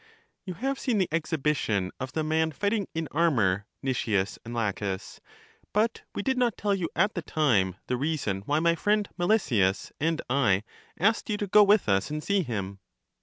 You 0.47 0.55
have 0.55 0.79
seen 0.79 0.97
the 0.97 1.07
exhibition 1.11 1.91
of 1.99 2.13
the 2.13 2.23
man 2.23 2.51
fighting 2.51 2.87
in 2.95 3.07
armor, 3.11 3.67
Nicias 3.83 4.39
and 4.43 4.51
Laehes, 4.55 5.19
but 5.73 6.01
we 6.15 6.23
did 6.23 6.39
not 6.39 6.57
tell 6.57 6.73
you 6.73 6.89
at 6.95 7.13
the 7.13 7.21
time 7.21 7.75
the 7.85 7.97
reason 7.97 8.41
why 8.47 8.59
my 8.59 8.73
friend 8.73 9.07
Melesias 9.19 9.91
and 9.99 10.19
I 10.27 10.63
asked 10.99 11.29
you 11.29 11.37
to 11.37 11.45
go 11.45 11.61
with 11.63 11.87
us 11.87 12.09
and 12.09 12.23
see 12.23 12.41
him. 12.41 12.79